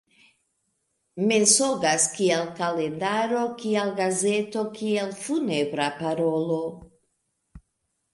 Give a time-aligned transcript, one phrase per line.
[1.31, 6.59] Mensogas kiel kalendaro; kiel gazeto; kiel funebra parolo.